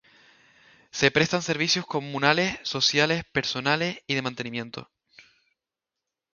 Se 0.89 1.11
prestan 1.11 1.43
servicios 1.43 1.85
comunales, 1.85 2.57
sociales, 2.63 3.23
personales 3.31 3.99
y 4.07 4.15
de 4.15 4.23
mantenimiento. 4.23 4.89